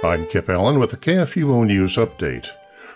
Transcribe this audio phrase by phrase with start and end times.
[0.00, 2.50] I'm Kip Allen with the KFUO News Update.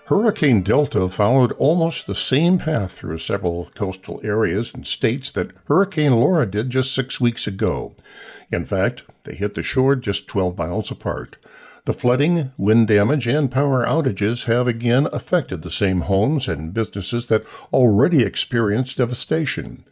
[0.06, 6.12] Hurricane Delta followed almost the same path through several coastal areas and states that Hurricane
[6.12, 7.96] Laura did just six weeks ago.
[8.52, 11.38] In fact, they hit the shore just 12 miles apart.
[11.86, 17.26] The flooding, wind damage, and power outages have again affected the same homes and businesses
[17.26, 19.82] that already experienced devastation.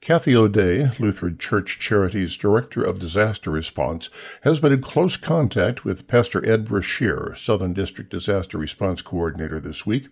[0.00, 4.08] Kathy O'Day, Lutheran Church Charities Director of Disaster Response,
[4.42, 9.84] has been in close contact with Pastor Ed Brashear, Southern District Disaster Response Coordinator, this
[9.84, 10.08] week,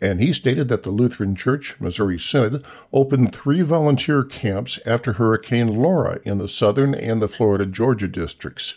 [0.00, 5.68] and he stated that the Lutheran Church Missouri Synod opened three volunteer camps after Hurricane
[5.68, 8.76] Laura in the southern and the Florida Georgia districts.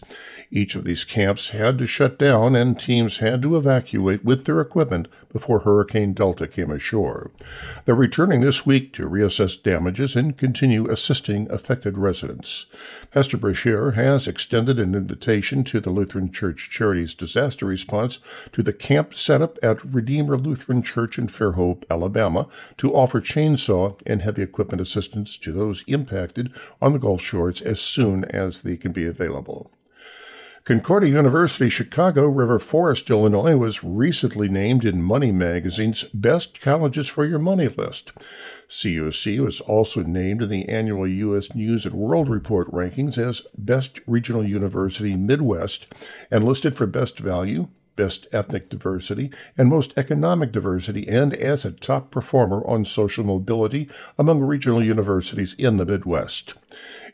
[0.50, 4.62] Each of these camps had to shut down and teams had to evacuate with their
[4.62, 7.32] equipment before Hurricane Delta came ashore.
[7.86, 12.66] They're returning this week to reassess damages and continue assisting affected residents.
[13.12, 18.20] Pastor Brashear has extended an invitation to the Lutheran Church Charities disaster response
[18.54, 24.00] to the camp set up at Redeemer Lutheran Church in Fairhope, Alabama, to offer chainsaw
[24.08, 28.78] and heavy equipment assistance to those impacted on the Gulf Shores as soon as they
[28.78, 29.70] can be available.
[30.66, 37.26] Concordia University Chicago River Forest, Illinois was recently named in Money Magazine's Best Colleges for
[37.26, 38.12] Your Money list.
[38.68, 41.56] CUC was also named in the annual U.S.
[41.56, 45.88] News and World Report rankings as Best Regional University Midwest
[46.30, 51.72] and listed for Best Value, Best Ethnic Diversity, and Most Economic Diversity, and as a
[51.74, 56.54] top performer on social mobility among regional universities in the Midwest.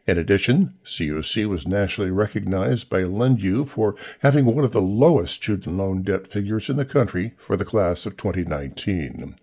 [0.06, 5.76] In addition, CUC was nationally recognized by LendEDU for having one of the lowest student
[5.76, 9.38] loan debt figures in the country for the class of 2019.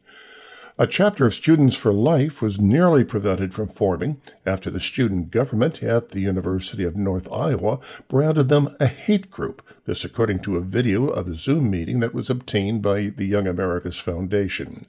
[0.79, 5.83] A chapter of Students for Life was nearly prevented from forming after the student government
[5.83, 7.79] at the University of Northern Iowa
[8.09, 12.15] branded them a hate group, this according to a video of a Zoom meeting that
[12.15, 14.81] was obtained by the Young America's Foundation.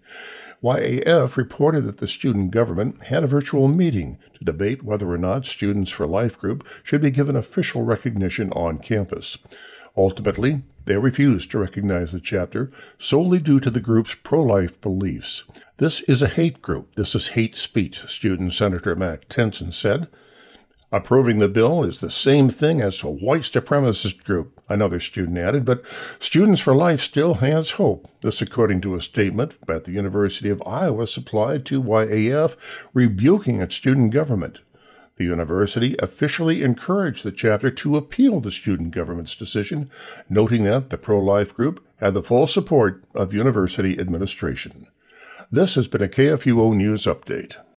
[0.63, 5.45] YAF reported that the student government had a virtual meeting to debate whether or not
[5.45, 9.37] Students for Life Group should be given official recognition on campus.
[9.95, 15.43] Ultimately, they refused to recognize the chapter solely due to the group's pro life beliefs.
[15.77, 16.95] This is a hate group.
[16.95, 20.07] This is hate speech, student Senator Mack Tenson said.
[20.91, 25.65] Approving the bill is the same thing as a white supremacist group, another student added,
[25.65, 25.83] but
[26.19, 28.07] Students for Life still has hope.
[28.21, 32.55] This, according to a statement that the University of Iowa supplied to YAF,
[32.93, 34.59] rebuking its student government.
[35.17, 39.91] The university officially encouraged the chapter to appeal the student government's decision,
[40.29, 44.87] noting that the pro life group had the full support of university administration.
[45.51, 47.57] This has been a KFUO News Update.